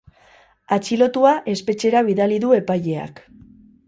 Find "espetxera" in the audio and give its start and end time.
1.53-2.01